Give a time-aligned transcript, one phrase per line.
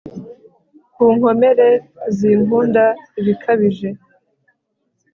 [0.93, 1.69] ku nkomere
[2.17, 2.85] zinkunda
[3.19, 3.89] ibikabije